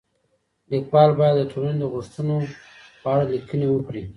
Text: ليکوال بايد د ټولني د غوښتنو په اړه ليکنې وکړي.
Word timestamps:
ليکوال 0.71 1.09
بايد 1.19 1.35
د 1.39 1.43
ټولني 1.51 1.77
د 1.79 1.85
غوښتنو 1.93 2.35
په 3.01 3.07
اړه 3.13 3.25
ليکنې 3.33 3.67
وکړي. 3.71 4.03